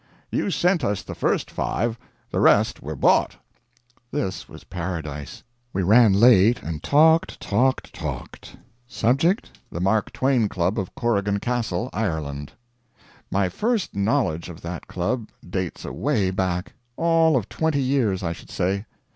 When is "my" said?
13.29-13.47